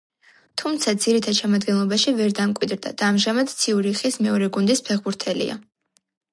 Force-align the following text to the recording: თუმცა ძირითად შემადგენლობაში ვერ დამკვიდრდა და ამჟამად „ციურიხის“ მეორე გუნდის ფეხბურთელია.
თუმცა 0.61 0.93
ძირითად 1.03 1.37
შემადგენლობაში 1.39 2.15
ვერ 2.21 2.33
დამკვიდრდა 2.41 2.95
და 3.03 3.11
ამჟამად 3.11 3.55
„ციურიხის“ 3.61 4.21
მეორე 4.29 4.51
გუნდის 4.59 4.85
ფეხბურთელია. 4.91 5.63